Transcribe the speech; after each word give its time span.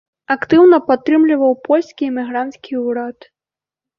Актыўна 0.35 0.77
падтрымліваў 0.87 1.53
польскі 1.67 2.09
эмігранцкі 2.11 2.81
ўрад. 2.87 3.29